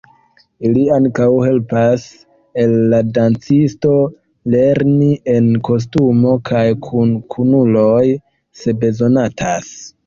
[0.67, 2.05] Ili ankaŭ helpas
[2.63, 3.93] al la dancisto
[4.55, 8.05] lerni en kostumo kaj kun kunuloj,
[8.65, 9.75] se bezonatas.